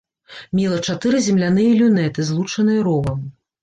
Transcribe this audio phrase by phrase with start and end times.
[0.59, 3.27] Мела чатыры земляныя люнеты, злучаныя ровам.